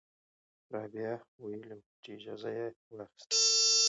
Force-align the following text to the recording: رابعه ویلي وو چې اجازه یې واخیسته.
رابعه 0.73 1.13
ویلي 1.43 1.73
وو 1.79 1.89
چې 2.03 2.09
اجازه 2.17 2.49
یې 2.57 2.65
واخیسته. 2.95 3.35